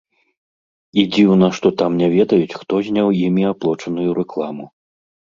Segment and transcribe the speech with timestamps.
[1.01, 4.65] І дзіўна, што там не ведаюць, хто зняў імі аплочаную рэкламу.